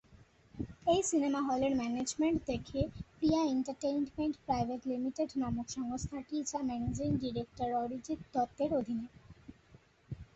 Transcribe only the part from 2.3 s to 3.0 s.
দেখে